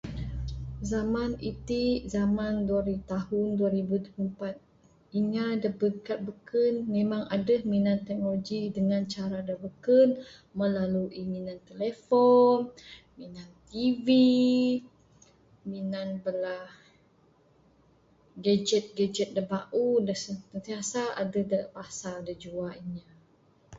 Zaman 0.91 1.31
iti 1.51 1.83
zaman 2.15 2.53
tahun 3.11 3.45
duweh 3.57 3.73
ribu 3.77 3.95
duweh 4.05 4.13
pueu 4.15 4.23
empat 4.25 6.15
memang 6.95 7.23
adeh 7.35 7.61
minan 7.73 7.97
teknologi 8.07 8.59
minan 8.75 9.03
cara 9.13 9.37
da 9.47 9.55
beken 9.63 10.07
melalui 10.59 11.21
minan 11.33 11.59
telephone, 11.69 12.61
minan 13.19 13.49
tv 13.69 14.05
minan 15.71 16.07
bala 16.23 16.57
gajet 18.45 18.85
gajet 18.97 19.29
da 19.35 19.43
bauh 19.51 19.95
da 20.07 20.13
sentiasa 20.23 21.01
adeh 21.21 21.43
da 21.51 21.59
pasar 21.77 22.15
da 22.27 22.33
jua 22.41 22.67
inya 22.81 23.07